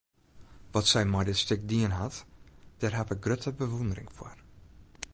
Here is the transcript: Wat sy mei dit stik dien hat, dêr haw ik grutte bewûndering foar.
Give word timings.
Wat 0.75 0.89
sy 0.91 1.03
mei 1.11 1.25
dit 1.27 1.39
stik 1.43 1.61
dien 1.71 1.93
hat, 1.99 2.15
dêr 2.79 2.95
haw 2.97 3.09
ik 3.15 3.23
grutte 3.25 3.51
bewûndering 3.57 4.11
foar. 4.17 4.37